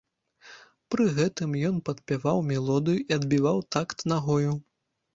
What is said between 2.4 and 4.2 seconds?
мелодыю і адбіваў такт